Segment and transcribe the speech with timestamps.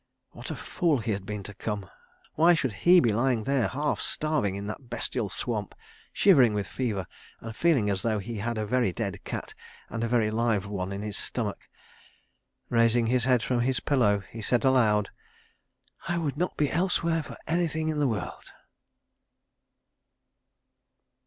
[0.31, 1.87] What a fool he had been to come!
[2.33, 5.75] Why should he be lying there half starving in that bestial swamp,
[6.11, 7.05] shivering with fever,
[7.39, 9.53] and feeling as though he had a very dead cat
[9.91, 11.69] and a very live one in his stomach?...
[12.67, 15.11] Raising his head from the pillow, he said aloud:
[16.07, 18.51] "I would not be elsewhere for anything in the world.